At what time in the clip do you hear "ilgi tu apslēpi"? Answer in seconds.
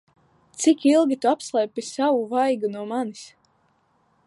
0.91-1.85